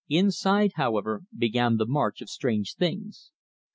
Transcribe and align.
Inside, 0.09 0.71
however, 0.77 1.21
began 1.37 1.77
the 1.77 1.85
march 1.85 2.21
of 2.23 2.29
strange 2.31 2.73
things. 2.73 3.29